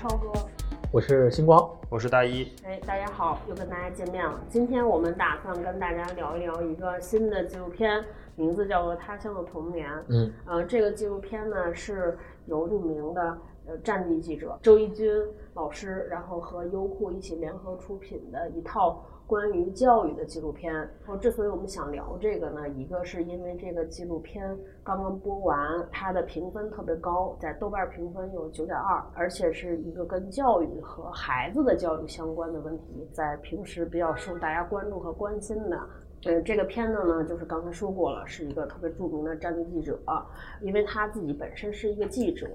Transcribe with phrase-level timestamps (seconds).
[0.00, 0.32] 超哥，
[0.90, 2.50] 我是星光，我是大一。
[2.64, 4.40] 哎，大家好，又跟大家见面了。
[4.48, 8.02] 今天我们打算跟大家聊一聊一个新的纪录片，
[8.34, 9.90] 名字叫做《他乡的童年》。
[10.08, 13.36] 嗯，呃，这个纪录片呢是由著名的
[13.78, 15.10] 战地记者周轶君
[15.54, 19.04] 老师，然后和优酷一起联合出品的一套。
[19.26, 25.56] 关于教育的纪录片，然后之所以我们想聊这个呢，一个是因为这个纪录片刚刚播完，
[25.92, 35.80] 它的评分特别高，在豆瓣评分有九点二，而且是一个跟教育和孩子的教育相关的问题，在平时比较受大家关注和关心的。
[36.24, 39.98] 呃，这个片子呢，就是刚才说过了，是一个特别著名的战地记者，
[40.60, 42.48] 因为他自己本身是一个记者，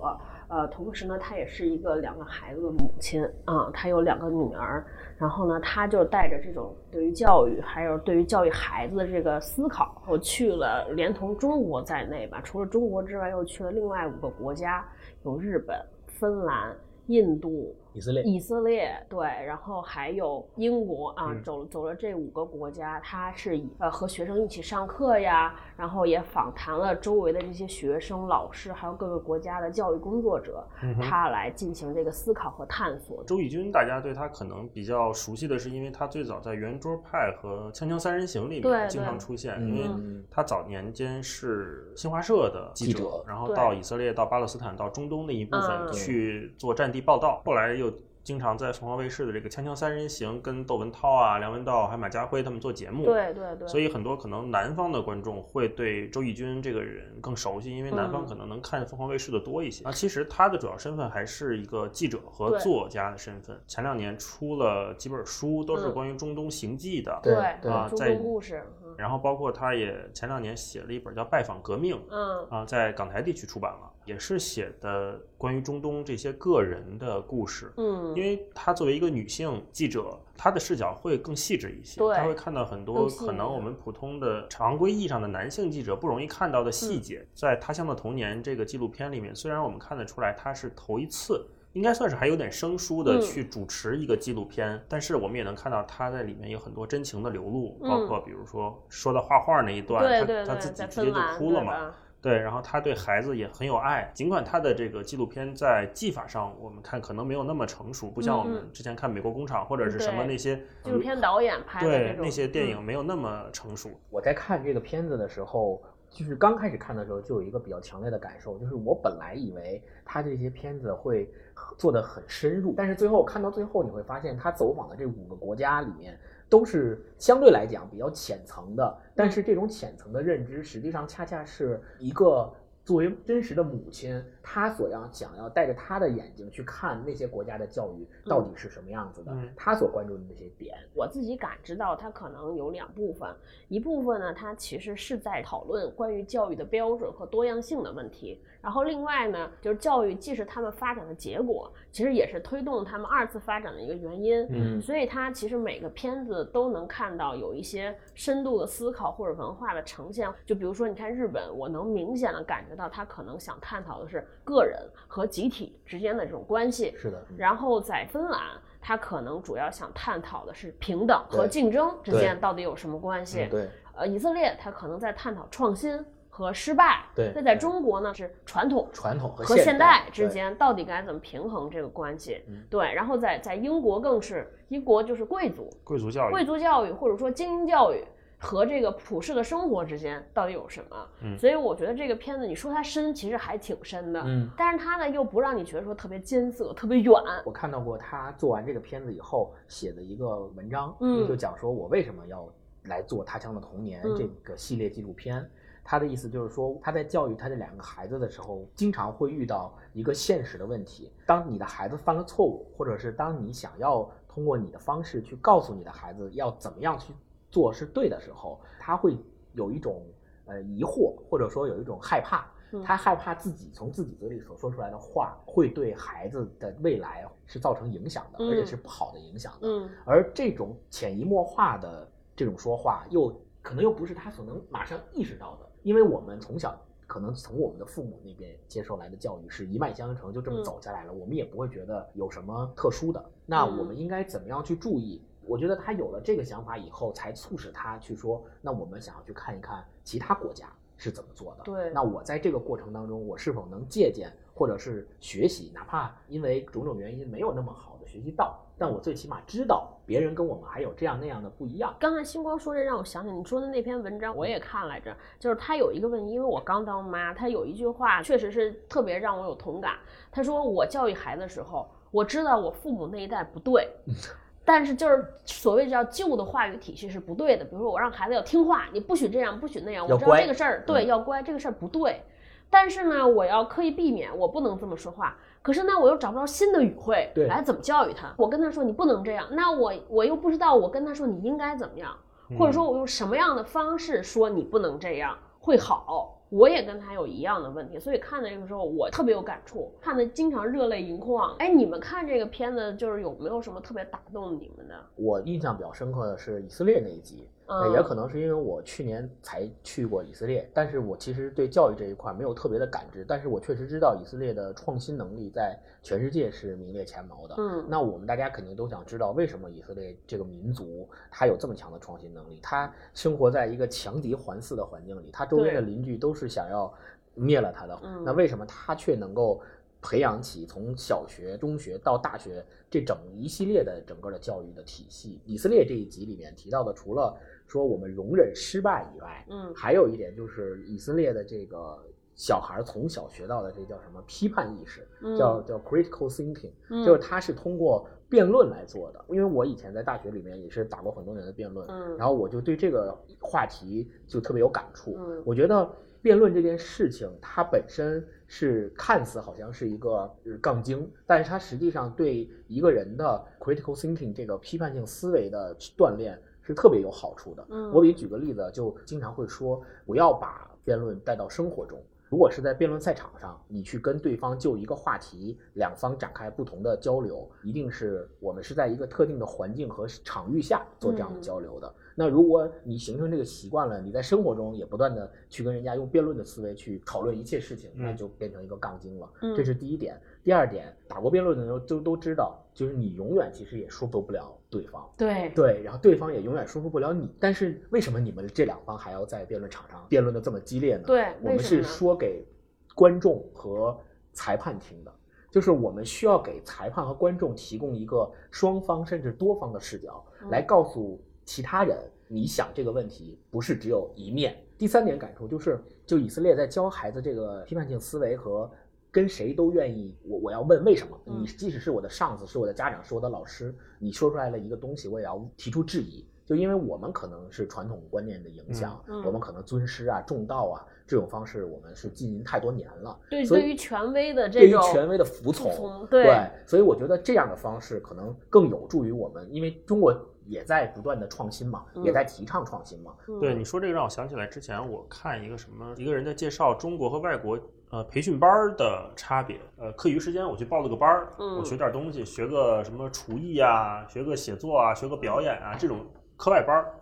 [0.47, 4.85] 呃，同时呢，她也是一个两个孩子的母亲啊，她有两个女儿。
[5.17, 14.85] 然后呢，她就带着这种对于教育，还有对于教育孩子的这个思考，我去了，连同中国在内吧，除了中国之外，又去了另外五个国家，
[15.23, 16.75] 有日本、芬兰、
[17.07, 17.75] 印度。
[17.95, 30.61] 以色列，以色列对，然后还有英国啊，走走了这五个国家，他是呃和学生一起上课呀，然后也访谈了周围的这些学生、老师，还有各个国家的教育工作者，
[31.01, 33.23] 他来进行这个思考和探索。
[33.23, 39.89] 周轶君，大家对他可能比较熟悉的是，因为他最早在圆桌派和锵锵三人行里面经常出现，因为
[40.29, 47.84] 他早年间是新华社的记者，然后到以色列、到巴勒斯坦、到中东那一部分去做战地报道，后来又。
[48.25, 59.85] 经常在凤凰卫视的这个《锵锵三人行》跟窦文涛啊、梁文道还有马家辉他们做节目，对对对，所以很多可能南方的观众会对周轶君这个人更熟悉，因为南方可能能看凤凰卫视的多一些。
[59.85, 63.55] 啊，其实他的主要身份还是一个记者和作家的身份。
[63.67, 67.35] 前两年出了几本书，都是关于中东行迹的，对
[67.71, 68.63] 啊，中东故事。
[68.97, 73.91] 然后包括他也前两年写了一本叫《拜访革命》，嗯啊，在港台地区出版了。
[74.05, 87.25] 也是写的关于中东这些个人的故事，嗯，因为她作为一个女性记者，她的视角会更细致一些，对，她会看到很多可能我们普通的常规意义上的男性记者不容易看到的细节。
[87.33, 101.91] 在《他乡的童年》这个纪录片里面，虽然我们看得出来她是头一次，应该算是还有点生疏的去主持一个纪录片，但是我们也能看到她在里面有很多真情的流露，包括比如说说到画画那一段，她她自己直接就哭了嘛。
[102.25, 113.91] 对，然后他对孩子也很有爱，尽管他的这个纪录片在技法上，我们看可能没有那么成熟，不像我们之前看《美国工厂》或者是什么那些纪录片导演拍的对那些电影没有那么成熟。
[114.09, 121.29] 我在看这个片子的时候，就是刚开始看的时候就有一个比较强烈的感受，就是我本来以为他这些片子会
[121.77, 126.17] 做的很深入，但是最后看到最后你会发现，他走访的这五个国家里面。
[126.55, 132.49] 都是相对来讲比较浅层的，但是这种浅层的认知，实际上恰恰是一个。
[132.85, 143.27] 作为真实的母亲，她所要想要带着她的眼睛去看那些国家的教育到底是什么样子的，她所关注的那些点，我自己感知到，它可能有两部分，
[143.69, 162.74] 一部分呢，它其实是在讨论关于教育的标准和多样性的问题，然后另外呢，就是教育既是他们发展的结果，其实也是推动他们二次发展的一个原因，嗯，所以它其实每个片子都能看到有一些深度的思考或者文化的呈现，就比如说你看日本，我能明显的感觉。
[162.75, 167.23] 到他可能想探讨的是个人和集体之间的这种关系，是的。
[167.37, 168.41] 然后在芬兰，
[168.81, 173.47] 他可能主要想探讨的是平等和竞争之间到底有什么关系。
[173.49, 173.69] 对。
[173.95, 177.05] 呃，以色列他可能在探讨创新和失败。
[177.15, 177.31] 对。
[177.33, 182.43] 那在中国呢，是传统、传统和现代之间到底该怎么平衡这个关系？
[182.69, 182.93] 对。
[182.93, 188.03] 然后在在英国更是英国就是贵族，贵族教育，贵族教育或者说精英教育。
[188.37, 191.09] 和这个普世的生活之间到底有什么？
[191.21, 194.21] 嗯，所以我觉得这个片子，你说它深，其实还挺深的。
[194.25, 197.13] 嗯，但是它呢又不让你觉得说特别艰涩、特别远。
[197.45, 202.47] 我看到过他做完这个片子以后写的一个文章，嗯，就讲说我为什么要
[202.83, 205.49] 来做《他乡的童年》这个系列纪录片。
[205.87, 217.13] 他的意思就是说，他在教育他这两个孩子的时候，经常会遇到一个现实的问题：当你的孩子犯了错误，或者是当你想要通过你的方式去告诉你的孩子要怎么样去。
[217.55, 219.17] 做是对的时候，他会
[219.53, 220.03] 有一种
[220.43, 222.45] 呃疑惑，或者说有一种害怕，
[222.83, 229.69] 他害怕自己从自己嘴里所说出来的话会对孩子的未来是造成影响的，而且是不好的影响的。
[229.69, 243.23] 嗯，而这种潜移默化的这种说话，又可能又不是他所能马上意识到的，因为我们从小可能从我们的父母那边接受来的教育是一脉相承，就这么走下来了，我们也不会觉得有什么特殊的。
[243.45, 245.21] 那我们应该怎么样去注意？
[245.47, 251.91] 我觉得他有了这个想法以后，才促使他去说：“那我们想要去看一看其他国家是怎么做的。”对。
[251.93, 261.95] 那我在这个过程当中，我是否能借鉴或者是学习，哪怕因为种种原因没有那么好的学习到，但我最起码知道别人跟我们还有这样那样的不一样。
[261.99, 265.15] 刚才星光说这让我想起你说的那篇文章，我也看来着。
[265.39, 269.97] 就是他有一个问题，因为我刚当妈，他有一句话确实是特别让我有同感。
[270.31, 273.89] 他说我教育孩子的时候，我知道我父母那一代不对，
[274.65, 277.63] 但是就是所谓叫旧的话语体系是不对的。
[277.63, 280.05] 比如说我让孩子要听话，你不许这样，不许那样。
[280.05, 282.21] 我知道这个事儿对要乖，这个事儿不对。
[282.69, 285.37] 但是呢，我要刻意避免，我不能这么说话。
[285.61, 288.33] 可是呢，我又找不着新的语汇来怎么教育他。
[288.37, 292.17] 我跟他说你不能这样，那我我又不知道我跟他说你应该怎么样，
[292.57, 296.34] 或者说我用什么样的方式说你不能这样会好。
[296.49, 301.55] 我也跟他有一样的问题，所以看的这个时候我特别有感触，看的经常热泪盈眶。
[301.57, 304.95] 哎，你们看这个片子就是有没有什么特别打动你们的？
[305.15, 307.47] 我印象比较深刻的是以色列那一集。
[307.93, 317.55] 也可能是因为我去年才去过以色列，但是我其实对教育这一块没有特别的感知，但是我确实知道以色列的创新能力在全世界是名列前茅的。
[317.57, 322.59] 嗯，那我们大家肯定都想知道，为什么以色列这个民族它有这么强的创新能力？
[322.61, 326.93] 它生活在一个强敌环伺的环境里，它周边的邻居都是想要
[327.33, 329.61] 灭了它的，那为什么它却能够？
[330.01, 335.41] 培养起从小学、中学到大学这整一系列的整个的教育的体系。
[335.45, 337.35] 以色列这一集里面提到的，除了
[337.67, 341.97] 说我们容忍失败以外，嗯，还有一点就是以色列的这个
[342.35, 345.07] 小孩从小学到的这叫什么批判意识，
[345.37, 346.71] 叫叫 critical thinking，
[347.05, 349.25] 就是他是通过辩论来做的。
[349.29, 355.15] 因为我以前在大学里面也是打过很多年的辩论，嗯，然后我就对这个话题就特别有感触。
[355.17, 355.89] 嗯，我觉得
[356.21, 358.25] 辩论这件事情它本身。
[358.47, 367.65] 是看似好像是一个杠精，但是它实际上对一个人的 critical thinking 这个批判性思维的锻炼是特别有好处的。
[367.69, 372.01] 嗯，我给你举个例子，就经常会说不要把辩论带到生活中。
[372.27, 381.93] 如果是在辩论赛场上，你去跟对方就一个话题，两方展开不同的交流，一定是我们是在一个特定的环境和场域下做这样的交流的。
[382.17, 389.29] 那如果你形成这个习惯了，你在生活中也不断的去跟人家用辩论的思维去讨论一切事情，那就变成一个杠精了。
[389.55, 390.19] 这是第一点。
[390.41, 395.05] 第二点，打过辩论的人都都知道，就是你永远其实也说服不了对方。
[395.17, 397.29] 对对，然后对方也永远说服不了你。
[397.39, 401.03] 但是为什么你们这两方还要在辩论场上辩论的这么激烈呢？
[401.05, 402.45] 对，我们是说给
[402.93, 403.99] 观众和
[404.31, 405.11] 裁判听的，
[405.51, 411.97] 就是我们需要给裁判和观众提供一个双方甚至多方的视角，来告诉其他人。
[412.27, 414.57] 你想这个问题不是只有一面。
[414.79, 418.67] 第三点感触就是，就以色列在教孩子这个批判性思维和
[419.11, 421.15] 跟谁都愿意，我我要问为什么？
[421.23, 426.25] 你即使是我的上司，是我的家长，是我的老师，你说出来了一个东西，我也要提出质疑。
[426.47, 433.19] 就因为我们可能是传统观念的影响，我们可能尊师啊、重道啊这种方式，我们是经营太多年了。
[433.29, 440.11] 对，对于权威的这种，对于权威的服从，对，所以我觉得这样的方式可能更有助于我们，因为中国。
[440.45, 443.13] 也在不断的创新嘛，也在提倡创新嘛。
[443.39, 447.59] 对你说这个让我想起来，之前我看一个什么，一个人在介绍中国和外国
[447.91, 449.59] 呃培训班的差别。
[449.77, 456.05] 呃，课余时间我去报了个班儿，我学点东西，学个什么厨艺啊，学个写作啊，学个表演啊，这种
[456.37, 456.93] 课外班儿。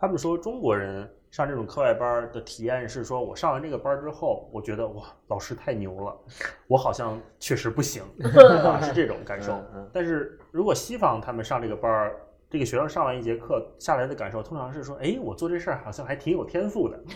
[0.00, 6.16] 他们说中国人上这种课外班的体验是说，我上完这个班之后，我觉得哇，老师太牛了，
[6.68, 8.02] 我好像确实不行，
[8.80, 9.60] 是这种感受。
[9.92, 12.16] 但是如果西方他们上这个班儿，
[12.50, 16.98] 这个学生上完一节课下来的感受，通常是说：“哎，我做这事儿好像还挺有天赋的。”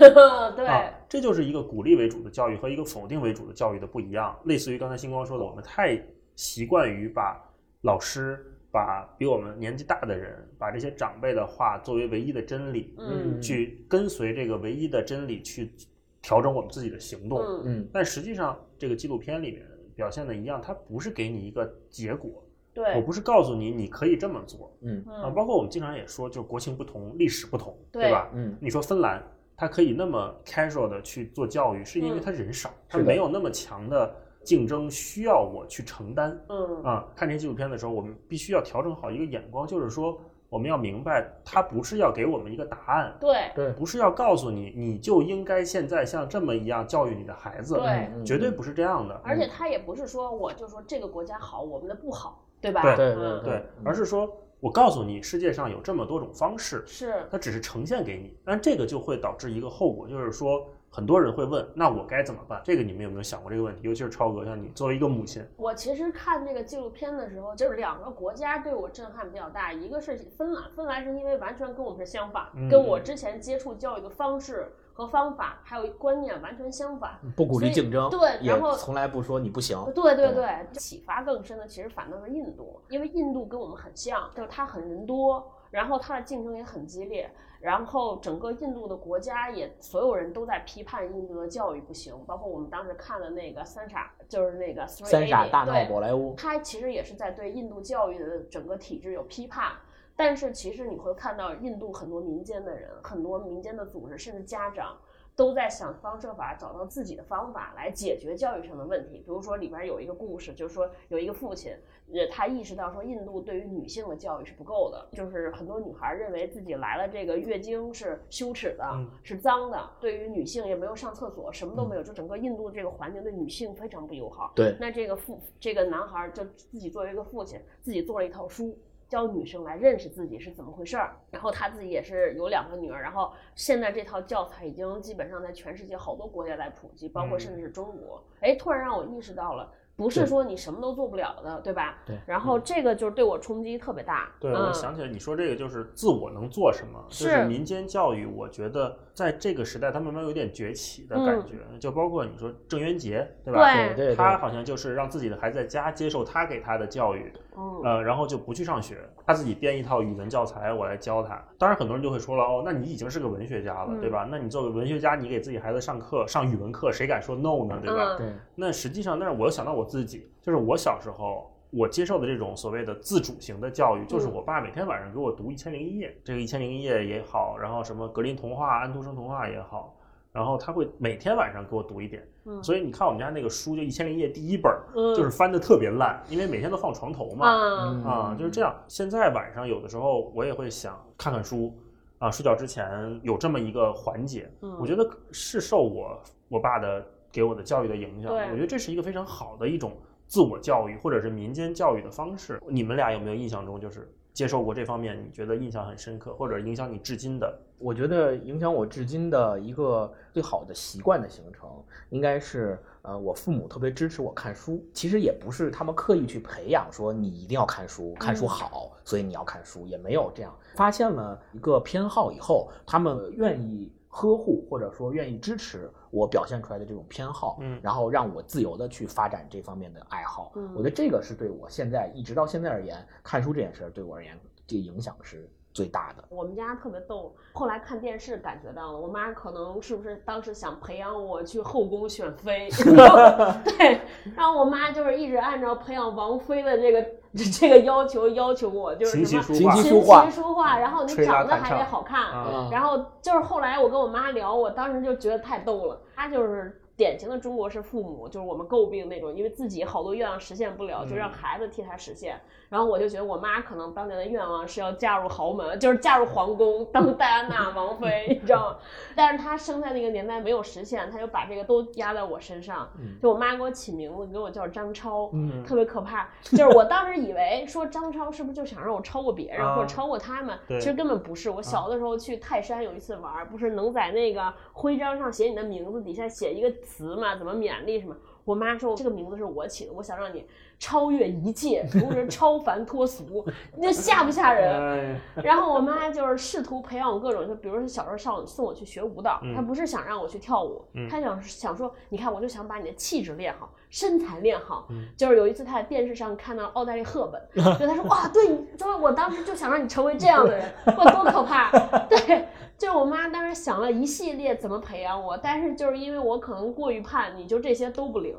[0.55, 4.39] 对，这就是一个鼓励为主的教育和一个否定为主的教育的不一样。
[4.45, 5.99] 类似于刚才星光说的，我们太
[6.37, 7.43] 习惯于把
[7.81, 15.73] 老师、把比我们年纪大的人、把这些长辈的话作为唯一的真理，嗯，去跟随这个唯一的真理去
[16.21, 17.89] 调整我们自己的行动，嗯。
[17.91, 22.47] 但实际上，这个纪录片里面表现的一样，它不是给你一个结果。
[22.75, 25.05] 对，我不是告诉你你可以这么做，嗯。
[25.23, 28.31] 啊，包括我们经常也说，就是国情不同，历史不同，对吧？
[28.33, 29.23] 嗯，你说芬兰，
[29.57, 36.38] 它可以那么 casual 的去做教育，是因为它人少，它没有那么强的竞争需要我去承担。
[36.49, 36.83] 嗯。
[36.83, 43.50] 啊，看这些纪录片的时候，我们必须要调整好一个眼光，就是说我们要明白，他不是要给我们一个答案，对。
[43.55, 49.21] 对，不是要告诉你你就应该现在像这么一样教育你的孩子，对，绝对不是这样的。
[49.23, 52.47] 而且他也不是说我就说这个国家好，我们的不好。
[52.62, 52.81] 对吧？
[52.81, 62.61] 对对对对，而是说我告诉你，世界上有这么多种方式，是它只是呈现给你，但这个就会导致一个后果，就是说很多人会问，那我该怎么办？
[62.64, 63.81] 这个你们有没有想过这个问题？
[63.83, 79.77] 尤其是超哥，像你作为一个母亲，我其实看这个纪录片的时候，就是两个国家对我震撼比较大，一个是芬兰，芬兰是因为完全跟我们是相反，跟我之前接触教育的方式和方法还有观念完全相反，不鼓励竞争，对也然后从来不说你不行。
[79.95, 99.73] 对对对对，启发更深的其实反倒是印度，因为印度跟我们很像，就是它很人多，然后它的竞争也很激烈，然后整个印度的国家也所有人都在批判印度的教育不行，包括我们当时看的那个三傻，就是那个三傻大闹对宝莱坞，他其实也是在对印度教育的整个体制有批判。
[100.16, 104.97] 但是其实你会看到，印度很多民间的人，很多民间的组织，甚至家长，
[105.35, 109.19] 都在想方设法找到自己的方法来解决教育上的问题。
[109.19, 111.73] 比如说里边有一个故事，就是说有一个父亲，
[112.12, 124.52] 呃，他意识到说印度对于女性的教育是不够的，就是很多女孩认为自己来了这个月经是羞耻的，嗯是脏的，对于女性也没有上厕所，什么都没有，就整个印度这个环境对女性非常不友好。
[124.54, 128.76] 对，那这个父这个男孩儿就自己作为一个父亲，自己做了一套书，
[129.12, 131.14] 教女生来认识自己是怎么回事儿。
[131.31, 138.25] 然后他自己也是有两个女儿，然后现在这套教材已经基本上在全世界好多国家在普及，包括嗯甚至是中国。
[138.40, 139.71] 哎，突然让我意识到了。
[139.95, 141.99] 不是说你什么都做不了的，对吧？
[142.07, 144.33] 对然后这个就是对我冲击特别大。
[144.40, 153.71] 对，嗯我想起来你说这个就是自我能做什么，就是是民间教育，我觉得在这个时代它慢慢有点崛起的嗯感觉，就包括你说郑渊洁，对吧？
[153.75, 157.51] 对对对他好像就是让自己的孩子在家接受他给他的教育，嗯，
[157.85, 161.42] 呃，然后就不去上学，他自己编一套语文教材，我来教他。
[161.59, 164.26] 当然，很多人就会说了，哦，那你已经是个文学家了，嗯对吧？
[164.30, 168.16] 那你作为文学家，你给自己孩子上课上语文课，谁敢说 no 呢，对吧？
[168.16, 179.94] 嗯对，那实际上，但是我又想到我自己，就是我小时候我接受的这种所谓的自主型的教育，就是嗯我爸每天晚上给我读《一千零一夜》，这个《一千零一夜》也好，然后什么格林童话、安徒生童话也好，
[180.33, 182.27] 然后他会每天晚上给我读一点。
[182.45, 184.73] 嗯所以你看我们家那个书，就《一千零一夜》第一本
[185.15, 187.47] 就是翻的特别烂，因为每天都放床头嘛。
[187.47, 188.75] 啊，啊，就是这样。
[188.89, 191.73] 现在晚上有的时候我也会想看看书，
[192.19, 198.33] 啊，睡觉之前有这么一个环节，嗯我觉得是受我我爸的给我的教育的影响。
[198.33, 199.97] 我觉得这是一个非常好的一种
[200.27, 202.61] 自我教育或者是民间教育的方式。
[202.69, 207.59] 你们俩有没有印象中就是接受过这方面，你觉得印象很深刻，或者影响你至今的？
[207.79, 211.69] 我觉得影响我至今的一个最好的习惯的形成，
[212.11, 214.83] 应该是呃，我父母特别支持我看书。
[214.95, 220.57] 其实也不是他们刻意去培养说你一定要看书，看书嗯好，所以你要看书，也没有这样。
[220.77, 230.52] 发现了一个偏好以后，他们愿意呵护或者说愿意支持我表现出来的这种偏好，嗯然后让我自由的去发展这方面的爱好。
[230.54, 236.25] 嗯我觉得这个是对我现在一直到现在而言，看书这件事儿对我而言，这个影响是最大的。
[236.29, 242.69] 我们家特别逗，后来看电视感觉到了，我妈可能是不是当时想培养我去后宫选妃，
[243.64, 244.00] 对，
[244.37, 247.07] 然后我妈就是一直按照培养王妃的这个
[247.59, 256.79] 这个要求要求我，就是什么琴棋书画琴棋书画棋书画，然后你长得还得好看，啊然后就是后来我跟我妈聊，我当时就觉得太逗了，她就是。
[256.97, 262.41] 典型的中国式父母，就是我们诟病那种，因为自己好多愿望实现不了，就让嗯孩子替他实现。
[262.69, 268.77] 然后我就觉得我妈可能当年的愿望是要嫁入豪门，就是嫁入皇宫当戴安娜 王妃，你知道吗？
[269.15, 272.89] 但是她生在那个年代没有实现，她就把这个都压在我身上。
[272.99, 276.29] 嗯就我妈给我起名字，给我叫张超，嗯特别可怕。
[276.45, 280.59] 就是我当时以为说张超是不是就想让我超过别人、啊或者超过他们？
[280.69, 281.51] 其实根本不是。
[281.51, 288.15] 我小的时候去泰山有一次玩，不是能在那个徽章上写你的名字，底下写一个词嘛，怎么勉励什么？
[288.45, 290.45] 我妈说这个名字是我起的，我想让你
[290.77, 293.47] 超越一切， 同时超凡脱俗，
[293.79, 295.21] 你这吓不吓人？
[295.37, 304.89] 哎，然后我妈就是试图培养我各种，就比如说小时候上送我去学舞蹈，嗯她不是想让我去跳舞，嗯她想想说，你看我就想把你的气质练好，身材练好。
[304.91, 307.41] 嗯就是有一次她在电视上看到奥黛丽·赫本，
[307.79, 311.71] 就她说哇，对，你说我当时就想让你成为这样的人，哇，多可怕！
[312.09, 312.49] 对，
[312.83, 318.37] 就我妈当时想了一系列怎么培养我，但是就是因为我可能过于叛逆，就这些都不灵。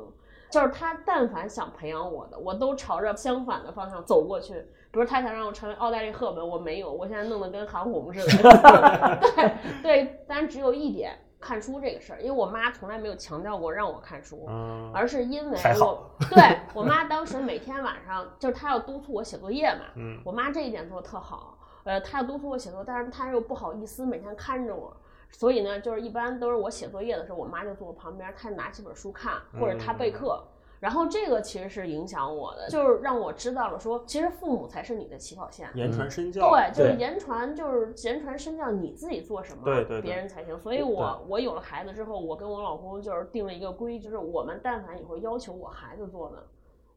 [0.51, 4.55] 就是她但凡想培养我的，我都朝着相反的方向走过去。
[4.91, 9.19] 比如她想让我成为奥黛丽·赫本，我没有，我现在弄得跟韩红似的。
[9.33, 24.95] 对对，但只有一点，看书这个事儿，因为我妈从来没有强调过让我看书，嗯，而是因为我 对我妈当时每天晚上就是她要督促我写作业嘛，嗯我妈这一点做的特好，呃，他要督促我写作业，但是他又不好意思每天看着我。
[25.31, 30.43] 所以呢，就是一般都是我写作业的时候，我妈就坐我旁边，她拿起本书看，或者她备课。
[30.79, 35.69] 然后这个其实是影响我的，就是让我知道了说，其实父母才是你的起跑线。
[35.75, 40.59] 言传身教，对，就是言传，就是言传身教，你自己做什么，对对对别人才行。
[40.59, 46.45] 所以我我有了孩子之后，我跟我老公就是定了一个规矩，就是我们但凡以后要求我孩子做的，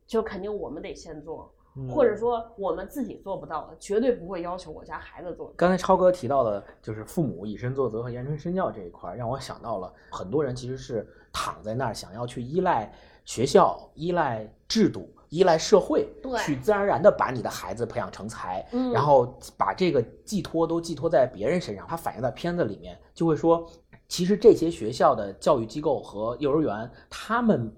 [0.04, 1.50] 就肯定我们得先做。
[1.88, 5.52] 或者说我们自己做不到的，绝对不会要求我家孩子做。
[5.56, 12.92] 刚才超哥提到的，就是父母以身作则和言传身教这一块，让我想到了很多人其实是躺在那儿想要去依赖
[13.24, 15.12] 学校、依赖制度。
[15.28, 16.08] 依赖社会，
[16.44, 18.64] 去自然而然的把你的孩子培养成才，
[18.94, 21.84] 然后把这个寄托都寄托在别人身上。
[21.88, 23.68] 他反映在片子里面，就会说，
[24.06, 27.70] 其实这些学校的教育机构和幼儿园，他们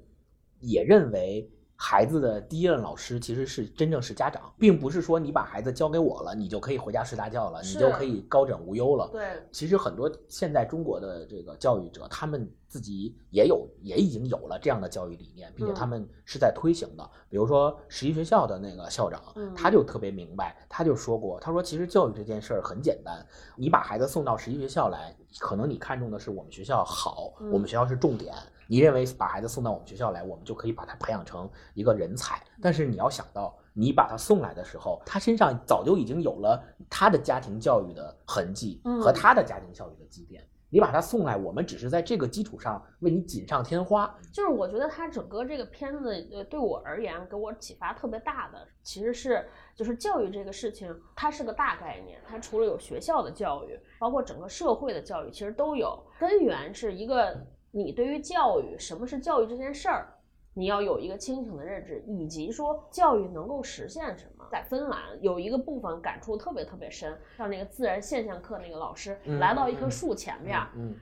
[0.61, 1.51] 也认为。
[1.81, 9.09] 孩子的第一任老师其实是真正是家长，并不是说你把孩子交给我了，你就可以回家睡大觉了，你就可以高枕无忧了。
[9.13, 17.11] 对，其实很多现在中国的这个教育者，他们自己也有，也已经有了这样的教育理念，并且他们是在推行的。
[17.31, 19.23] 比如说十一学校的那个校长，
[19.55, 28.35] 他就特别明白，他就说过，他说其实教育这件事儿很简单，你把孩子送到十一学校来，可能你看重的是我们学校好，我们学校是重点。
[28.71, 32.39] 你认为把孩子送到我们学校来，我们就可以把他培养成一个人才？
[32.61, 40.47] 但是你要想到，你把他送来的时候，他身上早就已经有了他的家庭教育的痕迹和他的家庭教育的积淀。
[40.69, 44.15] 你把他送来，我们只是在这个基础上为你锦上添花。
[44.31, 52.21] 就是我觉得他整个这个片子，呃，对我而言给我启发特别大的，其实是就是教育这个事情，它是个大概念。
[52.29, 57.35] 它除了有学校的教育，包括整个社会的教育，其实都有根源是一个。
[57.85, 60.09] 你对于教育，什么是教育这件事儿，
[60.53, 64.45] 你要有一个清醒的认知，以及说教育能够实现什么。
[64.51, 70.59] 在芬兰有一个部分感触特别特别深，像那个自然现象课那个老师来到一棵树前面，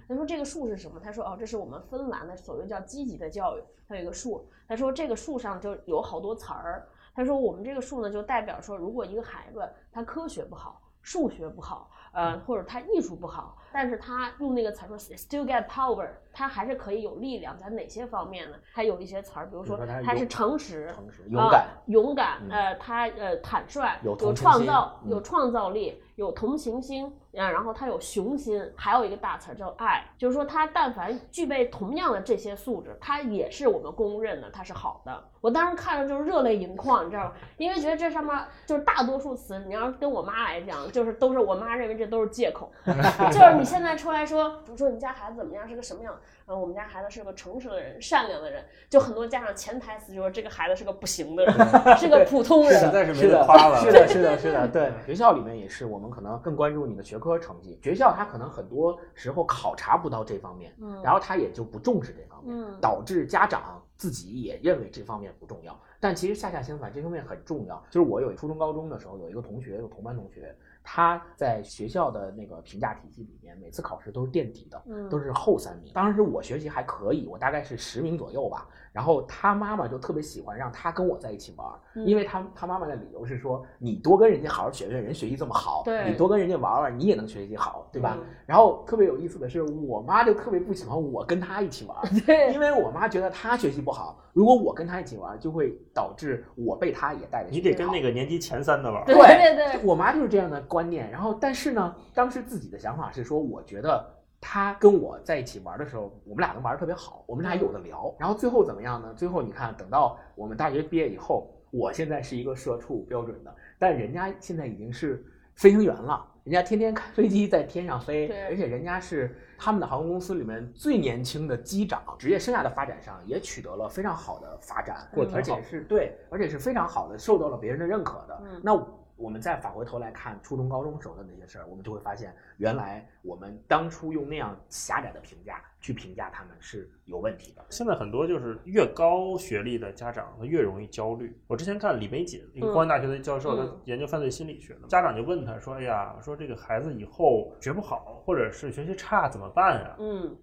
[0.09, 1.01] 他说这个树是什么？
[1.03, 3.63] 他说哦，这是我们芬兰的所谓叫积极的教育。
[3.89, 6.87] 他有一个树，他说这个树上就有好多词儿。
[7.15, 13.57] 他说我们这个树呢，就代表说，如果一个孩子他科学不好，数学不好，呃，或者他艺术不好。
[13.73, 18.57] 但是他用那个词说 still get power，他还是可以有力量，在哪些方面呢？
[18.75, 35.25] 他有一些词儿，比如说他是诚实、诚实、勇敢、勇敢，呃，他呃坦率，有创造，有创造力，有同情心，啊，然后他有雄心，还有一个大词儿叫爱，就是说他但凡具备同样的这些素质，他也是我们公认的他是好的。
[35.43, 37.33] 我当时看着就是热泪盈眶，你知道吗？
[37.57, 42.73] 因为觉得这上面就是大多数词，你要跟我妈来讲，就是都是我妈认为这都是借口，
[43.31, 43.67] 就是你。
[43.67, 46.17] 现在出来说，比如说你家孩子怎么样，是个什么样？
[46.47, 48.65] 嗯，我们家孩子是个诚实的人，善良的人。
[48.89, 51.53] 就很多家长潜台词就说这个孩子是个不行的人，
[51.99, 52.79] 是个普通人。
[52.79, 53.81] 实在是没得夸了。
[53.81, 54.69] 是的，是的，是的。
[54.69, 57.79] 对，学校里面也是，我们可能更关注你的学科成绩。
[57.83, 65.79] 学校他可能很多时候考察不到这方面，然后他也就不重视这方面，导致家长自己也认为这方面不重要。
[65.99, 67.83] 但其实恰恰相反，这方面很重要。
[67.91, 70.55] 就是我有初中、高中的时候，有一个同学，有同班同学。
[70.89, 75.93] 他在学校的那个评价体系里面，每次考试都是垫底的，都是后三名。
[75.93, 78.69] 当时我学习还可以，我大概是十名左右吧。
[78.97, 81.69] 然后他妈妈就特别喜欢让他跟我在一起玩，
[82.07, 88.17] 因为他他妈妈的理由是说，你多跟人家好好学学，人学习这么好，你多跟人家玩玩，你也能学习好，对吧？
[88.47, 91.95] 然后特别有意思的是，我妈就特别不喜欢我跟他一起玩，
[92.55, 97.51] 因为我妈觉得他学习不好，如果我跟他一起玩，就会导致我被他也带着。
[97.51, 99.05] 你得跟那个年级前三的玩。
[99.05, 101.11] 对对对，我妈就是这样的观念。
[101.11, 104.16] 然后，但是呢，当时自己的想法是说，我觉得。
[104.41, 108.15] 他跟我在一起玩的时候，我们俩能玩的特别好，我们俩有的聊。
[108.19, 109.13] 然后最后怎么样呢？
[109.15, 128.43] 最后你看，等到我们大学毕业以后，我现在是一个社畜标准的，但人家现在已经是飞行员了，人家天天开飞机在天上飞，而且人家是他们的航空公司里面最年轻的机长，职业生涯的发展上也取得了非常好的发展，而且是对，而且是非常好的，受到了别人的认可的。
[128.63, 128.87] 那。
[129.17, 137.65] 我们再返回头来看初中、高中时候的那些事儿，我们就会发现，原来我们当初用那样狭窄的评价去评价他们是有问题的。
[137.71, 141.35] 现在很多就是越高学历的家长，他越容易焦虑。
[141.47, 150.37] 我之前看李玫瑾，一个公安大学的教授，他研究犯罪心理学的，家长就问他说：“哎呀，说这个孩子以后学不好，或者是学习差怎么办呀？”嗯，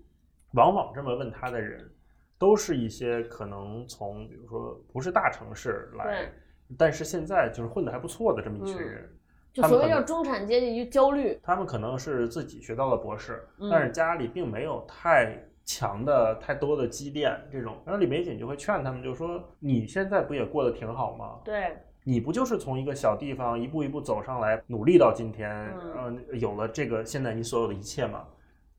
[0.54, 1.88] 往往这么问他的人，
[2.40, 6.32] 都是一些可能从比如说不是大城市来。
[6.78, 9.10] 但是现在就是混得还不错的这么一群人，
[9.54, 11.40] 就所谓叫中产阶级焦虑。
[11.44, 17.40] 他们可能是自己学到了博士，但是家里并没有太强的、太多的积淀。
[17.52, 21.40] 这种，然后李玫瑾就会劝他们，就说：“你现在不也过得挺好吗？
[21.46, 28.26] 对，你不就是从一个小地方一步一步走上来，努力到今天，嗯，有了这个现在你所有的一切吗？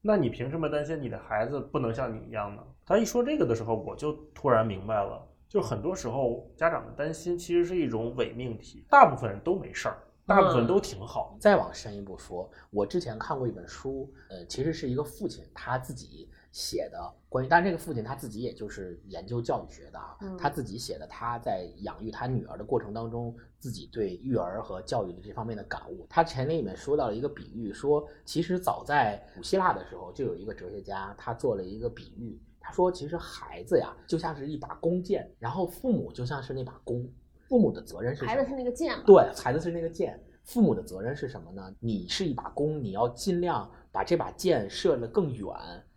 [0.03, 5.27] 那你凭什么担心你的孩子不能像你一样呢？”他一说这个的时候，我就突然明白了。
[5.55, 8.85] 就很多时候，家长的担心其实是一种伪命题。
[8.91, 11.37] 大部分人都没事儿，大部分都挺好。
[11.39, 26.05] 再往深一步说，我之前看过一本书，呃，其实是一个父亲他自己写的关于，但是这个父亲他自己也就是研究教育学的啊，嗯他自己写的他在养育他女儿的过程当中，自己对育儿和教育的这方面的感悟。
[26.11, 37.07] 他前里面说到了一个比喻，说其实早在古希腊的时候，就有一个哲学家他做了一个比喻，他说其实孩子呀就像是一把弓箭，然后父母就像是那把弓，
[37.47, 38.31] 父母的责任是什么？
[38.31, 41.75] 孩子是那个箭嘛，对，孩子是那个箭，父母的责任是什么呢？
[41.79, 45.47] 你是一把弓，你要尽量把这把箭射得更远。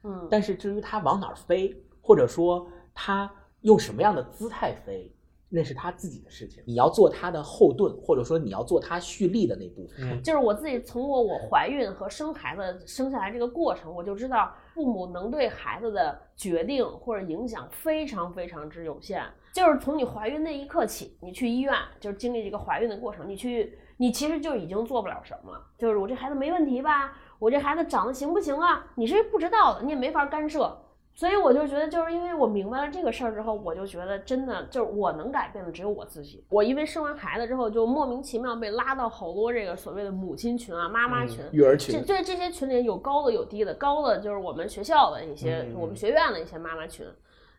[0.03, 5.09] 嗯，但是至于它往哪儿飞，或者说它用什么样的姿态飞，
[5.49, 6.63] 那是他自己的事情。
[6.65, 9.95] 你要做他的后盾，或者说你要做他蓄力的那部分。
[10.11, 19.23] 嗯就是我自己从我我怀孕和生孩子生下来这个过程，我就知道父母能对孩子的决定或者影响非常非常之有限。
[19.53, 25.61] 就是从你怀孕那一刻起，你去医院，就是经历这个怀孕的过程，你去，你其实就已经做不了什么了。
[25.77, 27.17] 就是我这孩子没问题吧？
[27.39, 28.85] 我这孩子长得行不行啊？
[28.95, 30.77] 你是不知道的，你也没法干涉。
[31.17, 36.45] 所以我就觉得，就是因为我明白了这个事儿之后，我就觉得真的就是我能改变的只有我自己。
[36.47, 41.43] 我因为生完孩子之后，就莫名其妙被拉到好多这个所谓的母亲群啊、妈妈群。
[41.51, 47.03] 育儿这群，这这些群里有高的有低的，高的就是我们学校的一些，嗯我们学院的一些妈妈群，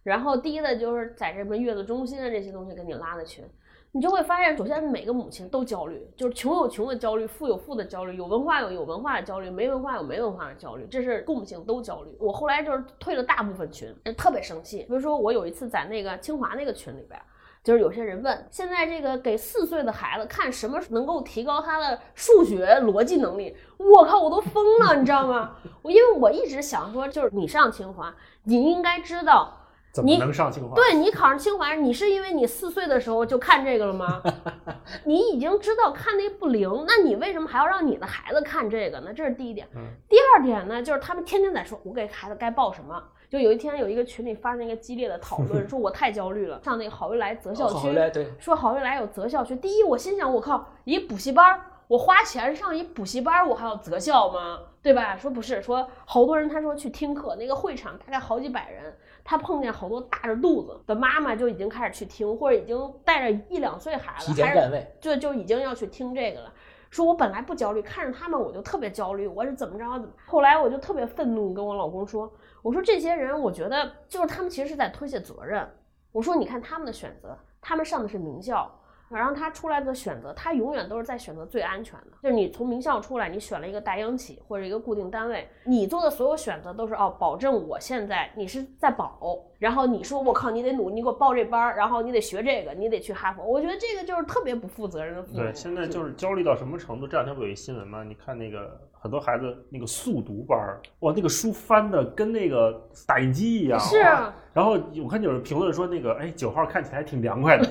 [0.04, 3.44] 然后低的就是在这边月子中心啊这些东西给你拉的群，
[3.92, 12.16] 你就会发现，首先每个母亲都焦虑，就是穷有穷的焦虑，富有富的焦虑，有文化有有文化的焦虑，没文化有没文化的焦虑，这是共性都焦虑。
[12.20, 14.78] 我后来就是退了大部分群，特别生气。
[14.80, 17.20] 比如说我有一次在那个清华那个群里边。
[17.64, 25.56] 就是有些人问，现在这个给四岁的孩子看什么能够提高他的数学逻辑能力，我靠，我都疯了，你知道吗？
[25.82, 29.57] 我因为我一直想说，就是你上清华，你应该知道，
[29.98, 30.76] 怎么你能上清华？
[30.76, 34.22] 对你考上清华，你是因为你四岁的时候就看这个了吗？
[35.02, 39.12] 你已经知道看那不灵，那你为什么还要让你的孩子看这个呢？
[39.12, 39.66] 这是第一点。
[39.74, 43.02] 嗯第二点呢，就是他们天天在说，我给孩子该报什么。
[43.28, 49.56] 就有一天有一个群里发生一个激烈的讨论， 说我太焦虑了，上那个好未来择校区，对，说好未来有择校区。
[49.56, 54.60] 第一，我心想，我靠，一补习班儿，我花钱上一补习班儿，我还要择校吗？
[54.80, 55.16] 对吧？
[55.16, 64.86] 说不是，说好多人他说去听课，那个会场大概好几百人，他碰见好多大着肚子的妈妈就已经开始去听，或者已经带着一两岁孩子，还是前占位。
[65.00, 66.52] 就就已经要去听这个了。
[66.90, 70.14] 说我本来不焦虑，看着他们我就特别焦虑，我是怎么着怎么。
[70.26, 75.68] 后来我就特别愤怒，跟我老公说，我说这些人，我觉得就是他们其实是在推卸责任。
[76.12, 78.77] 我说你看他们的选择，他们上的是名校，
[79.10, 82.06] 然后他出来的选择，他永远都是在选择最安全的。
[82.22, 93.44] 就是你从名校出来，你选了一个大央企或者一个固定单位，你做的所有选择都是哦，保证我现在你是在保，然后你说我靠，你得努力，你给我报这班儿，然后你得学这个，你得去哈佛。
[93.44, 95.38] 我觉得这个就是特别不负责任的父母。
[95.38, 97.06] 对，现在就是焦虑到什么程度？
[97.06, 98.04] 这两天不有一新闻吗？
[98.04, 103.78] 你看那个很多孩子那个速读班儿，哇，那个书翻的跟那个打印机一样。
[103.80, 107.64] 是哇然后我看有人评论说那个，哎，九号看起来还挺凉快的，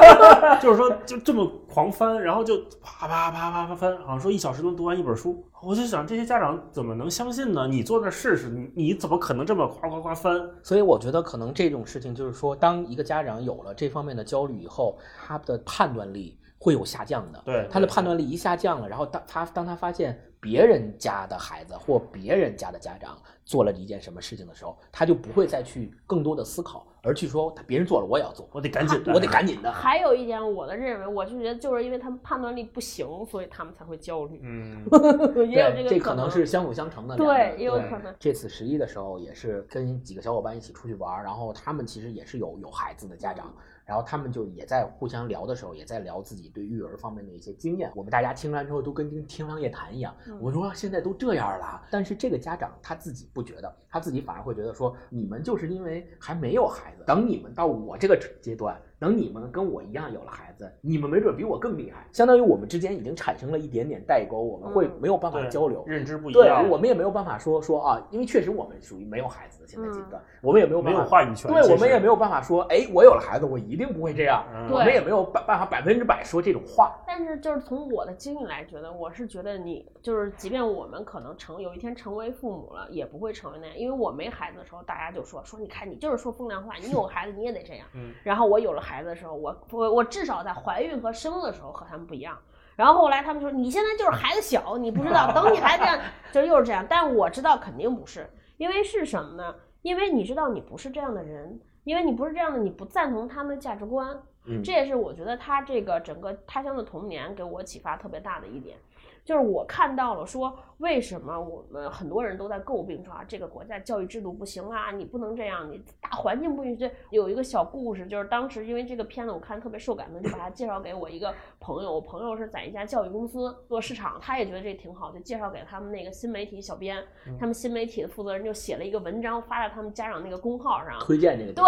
[0.62, 5.44] 就是说就这么狂翻，然后就啪啪啪啪啪翻，好像说一小时能读完一本书。
[5.62, 7.66] 我就想这些家长怎么能相信呢？
[7.68, 10.40] 你坐那儿试试，你你怎么可能这么夸夸夸翻？
[10.62, 17.42] 所以我觉得可能这种事情就是说，当一个家长有了这方面的焦虑以后，他的判断力会有下降的。
[17.44, 29.72] 对，他的判断力一下降了，然后当他当他发现别人家的孩子或别人家的家长做了一件什么事情的时候，他就不会再去更多的思考，而去说别人做了我也要做，我得赶紧的，我得赶紧的。
[29.72, 34.84] 还有一点，我的认为，我就觉得就是因为他们判断力不行，所以他们才会焦虑，嗯，
[35.50, 37.16] 也有这，个可这能是相辅相成的。
[37.16, 43.54] 对也有可能这次十一的时候，也是跟几个小伙伴一起出去玩儿，然后他们其实也是有有孩子的家长，
[43.90, 47.90] 然后他们就也在互相聊的时候，也在聊自己对育儿方面的一些经验。
[47.96, 65.82] 我们大家听完之后都跟听听商夜谈一样，嗯我说现在都这样了，但是这个家长他自己不觉得，他自己反而会觉得说，你们就是因为还没有孩子，等你们到我这个阶段，等你们跟我一样有了孩子，你们没准比我更厉害，相当于我们之间已经产生了一点点代沟，我们会嗯没有办法交流。
[65.86, 71.50] 认知不一样对样，我们也没有办法说说啊，因为确实我们属于没有孩子的现在阶段，我们也没有没办法有话语权。
[71.50, 74.44] 对，我们也没有办法说，哎，我有了孩子，我一定不会这样。
[74.54, 76.94] 嗯我们也没有办办法百分之百说这种话。
[77.12, 83.76] 但是就是从我的经历来觉得，我是觉得你就是，即便我们可能成有一天成为父母了，也不会成为那样。
[83.76, 87.88] 因为我没孩子的时候，大家就说说，你看你就是说风凉话，你有孩子你也得这样。
[87.94, 92.38] 嗯然后我有了孩子的时候，我我我至少在怀孕和生的时候和他们不一样。
[92.76, 96.86] 然后后来他们说，你现在就是孩子小，你不知道，等你孩子这样， 就又是这样。
[96.88, 98.24] 但我知道肯定不是，
[98.56, 99.52] 因为是什么呢？
[99.82, 104.16] 因为你知道你不是这样的人，因为你不是这样的，你不赞同他们的价值观。
[104.46, 108.76] 嗯这也是我觉得他这个整个他乡的童年给我启发特别大的一点。
[109.22, 116.90] 就是我看到了说，为什么我们很多人都在诟病说啊，这个国家教育制度不行啊，你不能这样，你大环境不允许。
[117.10, 121.92] 有一个小故事，就是当时因为这个片子我看特别受感动，就把它介绍给我一个朋友。
[121.92, 127.04] 我朋友是在一家教育公司做市场，他也觉得这挺好，就介绍给他们那个新媒体小编。
[127.38, 131.52] 他们新媒体的负责人就写了一个文章发在他们家长那个公号上，推荐这个。
[131.52, 131.64] 对，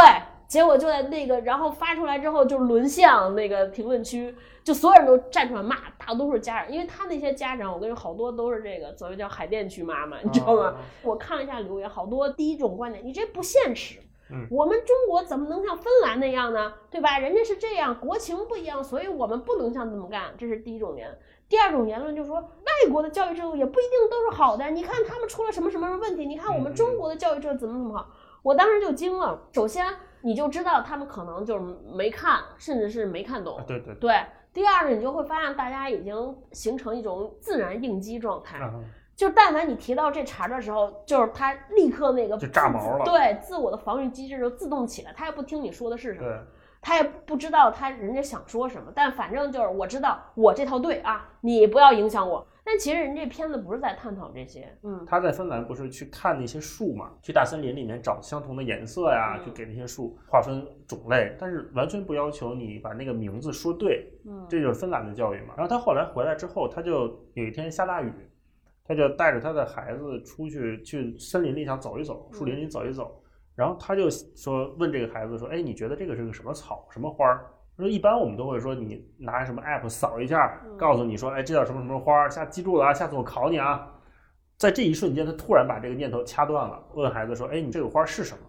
[0.52, 4.36] 结果就在那个，然后发出来之后就沦陷那个评论区。
[4.62, 10.74] 就所有人都站出来骂，大多数家长，因为他那些家长，我跟你说，好多都是这个所谓叫海淀区妈妈，你知道吗？
[11.02, 13.98] 我看了一下留言，好多第一种观点，你这不现实。
[14.30, 16.74] 嗯，我们中国怎么能像芬兰那样呢？
[16.90, 17.18] 对吧？
[17.18, 20.34] 人家是这样，国情不一样，所以我们不能像这么干。
[20.36, 21.08] 这是第一种言。
[21.48, 24.70] 第二种言论就是说，外国的教育制度也不一定都是好的。
[24.70, 26.26] 你看他们出了什么什么问题？
[26.26, 28.06] 你看我们中国的教育制度怎么怎么好？
[28.42, 29.40] 我当时就惊了。
[29.52, 29.86] 首先，
[30.22, 33.62] 你就知道他们可能就是没看，甚至是没看懂。
[33.66, 34.24] 对对对。
[34.52, 38.61] 第二呢，你就会发现大家已经形成一种自然应激状态，
[39.16, 46.26] 就但凡你提到这茬的时候，就是他立刻那个就炸毛了，对，自我的防御机制就自动起来，他也不听你说的是什么，
[46.83, 52.47] 他也不知道他人家想说什么，但反正就是我知道我这套对啊，你不要影响我。
[52.64, 65.55] 但其实人这片子不是在探讨这些，嗯，他在芬兰不是去看那些树嘛，去大森林里面找相同的颜色呀，就给那些树划分种类，但是完全不要求你把那个名字说对，嗯，这就是芬兰的教育嘛。
[65.57, 68.12] 然后他后来回来之后，他就有一天下大雨，
[68.85, 73.21] 他就带着他的孩子出去去森林里想走一走，树林里走一走，
[73.54, 77.46] 然后他就说问这个孩子说，哎，你觉得这个是个什么草，什么花儿？
[77.78, 82.30] 说一般我们都会说你拿什么 app 扫一下，告诉你说，哎，这叫什么什么花儿？
[82.30, 83.88] 下记住了啊，下次我考你啊。
[84.58, 88.44] 在这一瞬间，他突然把这个念头掐断了，问孩子说，哎，你这个花是什么？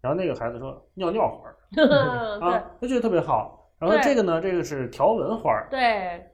[0.00, 1.56] 然后那个孩子说，尿尿花儿。
[2.40, 3.70] 啊，他觉得特别好。
[3.78, 5.66] 然后这个呢，这个是条纹花儿。
[5.70, 6.24] 对。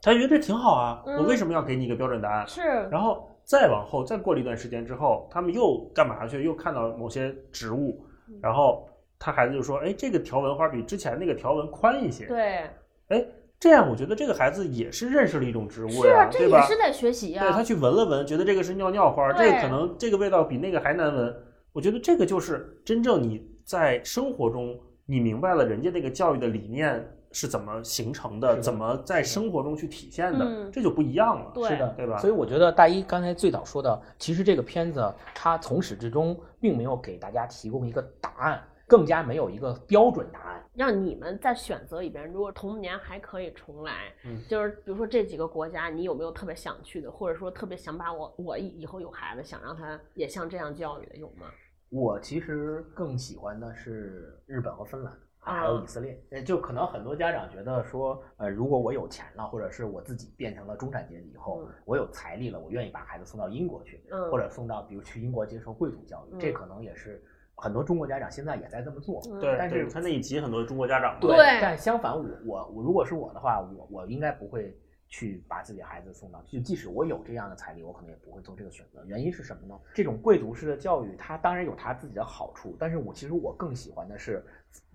[0.00, 2.46] 他觉得这挺好啊，我为什么要给你一个标准答案？
[2.46, 2.62] 是。
[2.90, 6.42] 然后再往后，再过了一段时间之后，他们又干嘛去？
[6.42, 8.04] 又看到某些植物，
[8.40, 8.88] 然后。
[9.16, 12.68] 他孩子就说：“哎，这个条纹花比之前那个条纹宽一些。”对，
[13.08, 13.24] 哎，
[13.58, 16.60] 这样我觉得这个孩子也是认识了一种植物呀，对吧？
[16.66, 17.42] 是在学习呀。
[17.42, 21.34] 对他去闻了闻，觉得这个是尿尿花，这个可能这个味道比那个还难闻。
[21.72, 27.02] 我觉得这个就是真正你在生活中你明白了人家那个教育的理念
[27.34, 31.52] 是怎么形成的，怎么在生活中去体现的，这就不一样了。
[31.68, 32.16] 是的，对吧？
[32.16, 38.62] 所以我觉得大一刚才最早说的，其实这个片子它从始至终并没有给大家提供一个答案。
[38.86, 51.46] 更加没有一个标准答案，让你们在选择里边，如果童年还可以重来，嗯，就是比如说这几个国家，你有没有特别想去的，或者说特别想把我我以后有孩子想让他也像这样教育的有吗？
[51.88, 55.10] 我其实更喜欢的是日本和芬兰，
[55.44, 56.18] 还有以色列。
[56.44, 67.22] 就可能很多家长觉得说，呃，如果我有钱了，或者是我自己变成了中产阶级以后，我有财力了，我愿意把孩子送到英国去，或者送到比如去英国接受贵族教育，这可能也是。
[67.56, 74.76] 很多中国家长现在也在这么做，对，但是他那一集很多中国家长对，但相反，我我我如果是我的话，我我应该不会
[75.08, 79.04] 去把自己孩子送到，就即使我有这样的财力，我可能也不会做这个选择。
[79.04, 79.78] 原因是什么呢？
[79.94, 84.44] 这种贵族式的教育，它当然有它自己的好处，但是我其实我更喜欢的是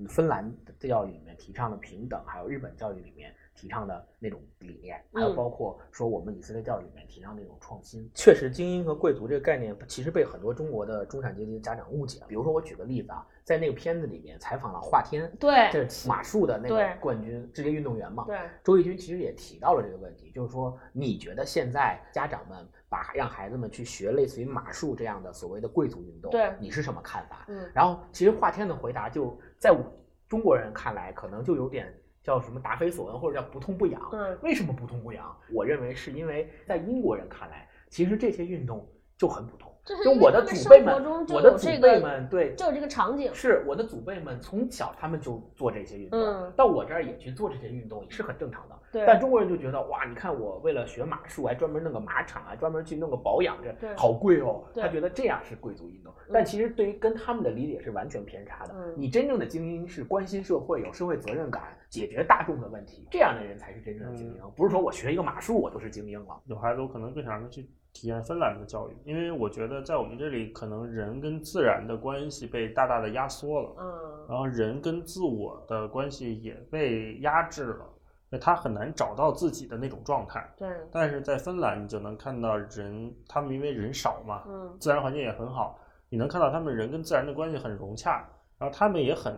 [0.08, 3.34] 芬兰的教育里面提倡的平等，还有日本教育里面。
[3.56, 12.28] 提倡的那种理念，还有包括说我们以色列教育里面提倡那种创新，确实精英和贵族这个概念其实被很多中国的中产阶级的家长误解了。
[12.28, 27.46] 比如说我举个例子啊，在那个片子里面采访了华天，对，这是马术的那个冠军职业运动员嘛，对，周轶君其实也提到了这个问题，就是说你觉得现在家长们把让孩子们去学类似于马术这样的所谓的贵族运动，对，你是什么看法？
[27.48, 29.84] 嗯，然后其实华天的回答就在我
[30.28, 31.92] 中国人看来可能就有点。
[32.22, 34.00] 叫什么答非所问，或者叫不痛不痒？
[34.12, 35.36] 嗯，为什么不痛不痒？
[35.52, 39.69] 我认为是因为在英国人看来，其实这些运动就很普通。
[39.86, 43.34] 就我的祖辈们，我的祖辈们，对，就有这个场景。
[43.34, 48.76] 是我的祖辈们从小他们就做这些运动，到我这儿也去做这些运动，也是很正常的。
[48.92, 49.04] 对。
[49.08, 54.64] 但中国人就觉得哇，你看我为了学马术，还专门弄个马场啊，专门去弄个保养，这好贵哦。
[54.76, 58.76] 他觉得这样是贵族运动，但其实对于跟他们的理解是完全偏差的。
[58.96, 66.40] 你真正的精英是关心社会、有社会责任感、解决大众的问题，这样的人才是真正的精英，不是说我学一个马术我就是精英了。
[66.46, 67.68] 有孩子，我可能更想让他去。
[67.92, 77.86] 体验芬兰的教育，因为我觉得在我们这里，可能人跟自然的关系被大大的压缩了，嗯，然后人跟自我的关系也被压制了，
[78.30, 80.48] 那他很难找到自己的那种状态。
[80.58, 88.26] 对，但是在芬兰，你就能看到人，他们因为人少嘛，嗯，自然环境也很好，你能看到他们人跟自然的关系很融洽，
[88.58, 89.36] 然后他们也很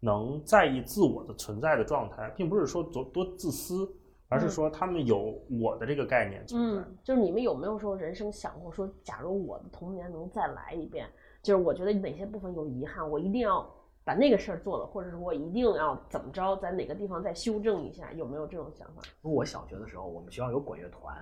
[0.00, 3.86] 能在意自我的存在的状态，并不是说多多自私。
[4.30, 6.80] 而是说他们有我的这个概念存在。
[6.80, 11.06] 嗯，就是你们有没有说人生想过说，假如我的童年能再来一遍，
[11.42, 13.68] 就是我觉得哪些部分有遗憾，我一定要
[14.04, 19.02] 把那个事儿做了，或者是我一定要怎么着，在哪个地方再修正一下，有没有这种想法？
[19.20, 21.16] 我小学的时候，我们学校有管乐团，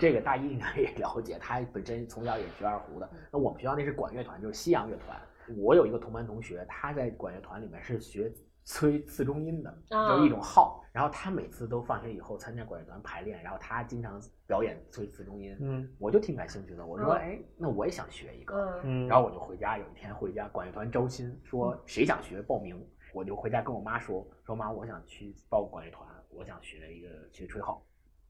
[0.00, 3.08] 这个大一应该也了解，他本身从小也学二胡的。
[3.30, 5.20] 那我们学校那是管乐团，就是西洋乐团。
[5.56, 8.32] 我有一个同班同学，他在管乐团里面是学
[8.68, 10.84] 吹次中音的，就是一种号。
[10.92, 15.56] 然后他每次都放学以后参加管乐团排练，然后他经常表演吹次中音。
[15.60, 18.80] 嗯，我就挺感兴趣的，我说，哎，那我也想学一个。
[18.84, 22.86] 嗯，然后我就回家，有一天回家，管乐团招新，说谁想学报名。
[23.14, 27.82] 我就回家跟我妈说，说妈，我想去报管乐团，我想学一个学吹号。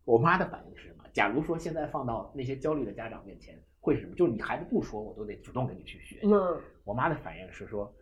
[0.05, 1.05] 我妈的反应是什么？
[1.13, 4.15] 假如说现在放到那些焦虑的家长面前，会是什么？
[4.15, 6.21] 就是你孩子不说，我都得主动跟你去学。
[6.23, 7.93] 嗯，我妈的反应是说，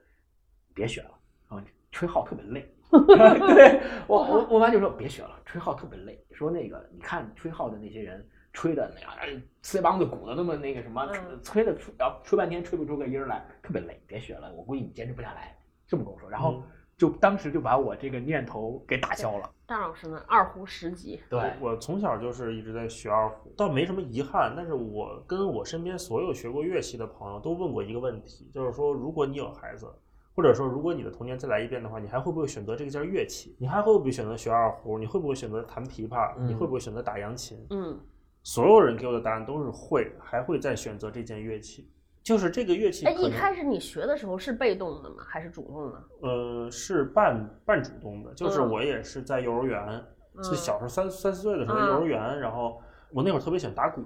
[0.75, 1.18] 别学了
[1.49, 1.64] 啊，
[1.96, 2.70] 吹号特别累。
[2.92, 6.22] 对我我我妈就说别学了，吹号特别累。
[6.30, 11.11] 说那个你看吹号的那些人吹的那样，腮帮子鼓的那么那个什么，
[11.42, 15.56] 吹的吹要吹半天吹不出个音来，特别累，别学了，我估计你坚持不下来。
[15.87, 16.62] 这么跟我说，然后
[16.98, 19.50] 就当时就把我这个念头给打消了。
[19.66, 21.18] 大老师呢，二胡十级。
[21.30, 24.52] 对，我从小就是一直在学二胡，倒没什么遗憾。
[24.54, 29.92] 但是我跟我身边所有学过乐器的朋友都问过一个问题，就是说，如果你有孩子，
[30.37, 33.57] 或者说如果你的童年再来一遍的话，你还会不会选择这件乐器？
[33.59, 34.99] 你还会不会选择学二胡？
[34.99, 36.38] 你会不会选择弹琵琶？
[36.40, 37.59] 你会不会选择打扬琴？
[37.70, 37.99] 嗯，
[38.42, 41.90] 所有人给我的答案都是会，还会再选择这件乐器。
[42.22, 45.16] 就是这个乐器，哎，一开始你学的时候是被动的吗？
[45.27, 46.05] 还是主动的？
[46.20, 48.35] 呃，是半半主动的。
[48.35, 50.05] 就是我也是在幼儿园，
[50.42, 54.03] 就小时候三三四岁的时候，幼儿园，然后我那会儿特别喜欢打鼓，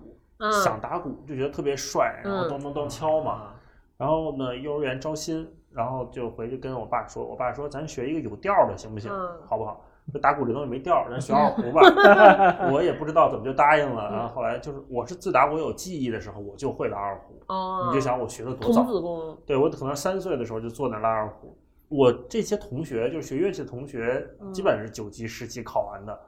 [0.62, 3.54] 想打鼓就觉得特别帅，然后咚咚咚敲嘛。
[3.96, 9.10] 然后呢，幼儿园招新，然后就回去跟我爸说，我爸说咱学一个有调的行不行？
[9.46, 9.84] 好不好？
[10.12, 11.80] 这打鼓这东西没调，咱学二胡吧。
[12.72, 14.10] 我也不知道怎么就答应了。
[14.10, 17.40] 然后后来就是，我是自打我有记忆的时候，我就会拉二胡。
[17.46, 18.84] 哦，你就想我学的多早？
[19.46, 21.56] 对我可能三岁的时候就坐那拉二胡。
[21.88, 26.18] 我这些同学，就是学乐器的同学，基本上是九级、十级考完的，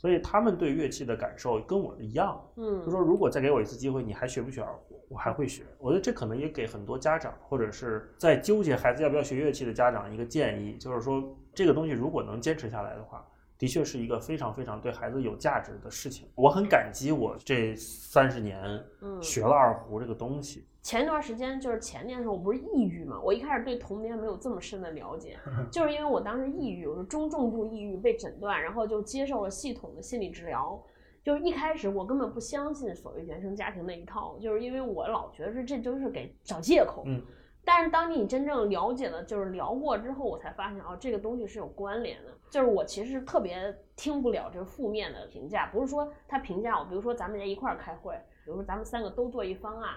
[0.00, 2.42] 所以他们对乐器的感受跟我一样。
[2.56, 4.98] 嗯，就说如果再给我一次机会，你还学不学二胡？
[5.10, 5.62] 我还会学。
[5.78, 13.22] 我觉得这可能也给很多家长，或者是在纠结孩子要不要学乐器的家长一个建议，就是说这个东西如果能坚持下来的话。
[13.58, 18.58] 的确是一个非常非常对孩子有价值的事情，我很感激我这三十年，
[19.02, 20.66] 嗯，学了二胡这个东西。
[20.82, 25.38] 前一段时间就是前年的时候，我不是抑郁嘛，我一开始对童年没有这么深的了解，
[25.70, 30.82] 就是因为我当时抑郁，我是中重度抑郁被诊断，然后就接受了系统的心理治疗。
[31.22, 37.02] 就是一开始我根本不相信所谓原生家庭那一套，就是因为我老觉得是这就是给找借口。
[37.04, 37.22] 嗯。
[37.62, 42.30] 但是当你真正了解了，就是聊过之后，我才发现哦，这个东西是有关联的。
[42.48, 48.14] 就是我其实特别听不了这个负面的评价，不是说他评价我，比如说咱们一块儿开会，
[48.46, 49.90] 比如说咱们三个都做一方案，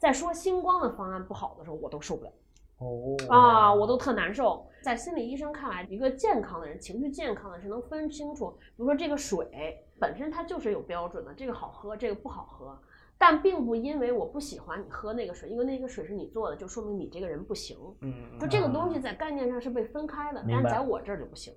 [0.00, 2.32] 在说星光的方案不好的时候，我都受不了。
[2.78, 4.66] 哦啊，我都特难受。
[4.82, 12.74] 在心理医生看来，一个健康的人，情绪健康的是能分清楚，比如说这个水本身它就是有标准的，这个好喝，这个不好喝。
[13.18, 17.76] 但并不因为我不喜欢你喝那个水，因为那个水是你做的，就说明你这个人不行。
[18.00, 21.54] 嗯，就这个东西在概念上是被分开的，但是在我这儿就不行，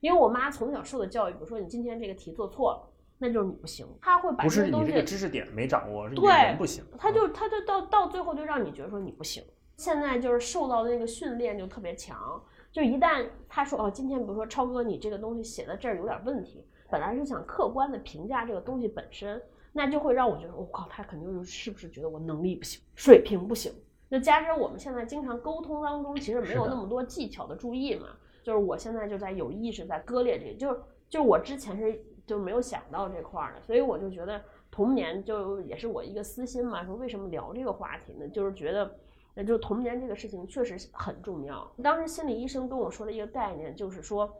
[0.00, 2.88] 因为我妈从小受的教育，比如说你今天这个题做错了，
[3.22, 3.86] 那就是你不行。
[4.00, 6.84] 他会把不是你这个知识点没掌握，是对人不行。
[6.98, 9.42] 他就他就到到最后就让你觉得说你不行。
[9.76, 19.40] 现在就是受到的那个训练就特别强，就一旦他说哦，今天比如说超哥你这个东西写在这儿有点问题，本来是想客观的评价这个东西本身。
[19.74, 23.72] 那就会让我觉得，我靠，他肯定是不是觉得我能力不行，水平不行？
[24.10, 28.08] 那加之我们现在经常沟通当中，其实没有那么多技巧的注意嘛。
[28.42, 36.84] 就是我现在就在有意识在割裂这，就是就是我之前是就没有想到这块儿的，所以我就觉得童年就也是我一个私心嘛。
[36.84, 38.28] 说为什么聊这个话题呢？
[38.28, 38.98] 就是觉得，
[39.34, 41.70] 那就童年这个事情确实很重要。
[41.82, 44.32] 当时心理医生跟我说的一个概念就是说，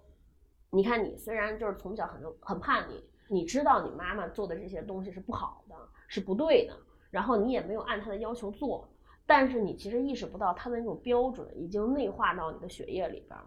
[0.70, 3.04] 你看你虽然就是从小很很叛逆。
[3.28, 5.74] 你知道你妈妈做的这些东西是不好的，
[6.06, 6.76] 是不对的，
[7.10, 8.86] 然后你也没有按她的要求做，
[9.24, 13.46] 但是你其实意识不到她的那种标准已经内化到你的血液里边儿。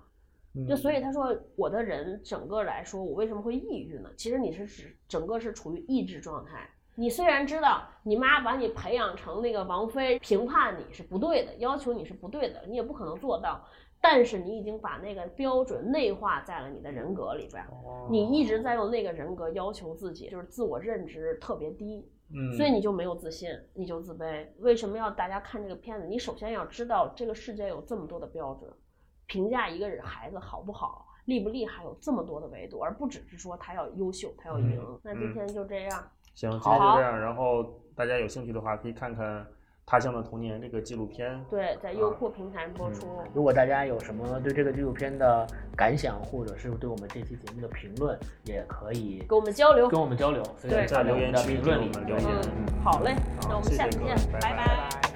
[0.68, 4.10] 就所以他说，我的人整个来说，我为什么会抑郁呢？
[4.16, 6.70] 其实你是指整个是处于抑制状态。
[6.96, 13.66] 你虽然知道你妈把你培养成那个王菲，评判你是不对的，要求你是不对的，你也不可能做到。
[14.02, 17.66] 但是你已经把那个标准内化在了你的人格里边，
[18.10, 24.46] 你一直在用那个人格要求自己，就是自我认知特别低，嗯，所以你就没有自信，你就自卑。
[24.60, 26.06] 为什么要大家看这个片子？
[26.06, 28.72] 你首先要知道这个世界有这么多的标准，
[29.28, 34.80] 评价一个人孩子好不好，厉不厉害有这么多的维度，而不只是说他要优秀，他要赢。
[35.02, 37.20] 那今天就这样，行，今天就这样。
[37.20, 37.64] 然后
[37.96, 39.42] 大家有兴趣的话，可以看看
[39.86, 41.44] 《他乡的童年》这个纪录片。
[41.50, 43.08] 对，在优酷平台播出。
[43.34, 50.44] 如果大家有什么对这个纪录片的感想，或者是对我们这期节目的评论，也可以跟我们交流，跟我们交流。
[50.62, 52.28] 对，在留言评论里留言。
[52.84, 53.16] 好嘞，
[53.50, 55.15] 那我们下次见，拜拜。